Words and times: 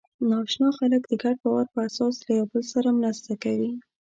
ناآشنا 0.29 0.69
خلک 0.77 1.01
د 1.07 1.13
ګډ 1.23 1.35
باور 1.43 1.65
په 1.73 1.79
اساس 1.87 2.15
له 2.25 2.31
یوه 2.37 2.47
بل 2.51 2.63
سره 2.73 2.89
مرسته 2.99 3.31
کوي. 3.43 3.71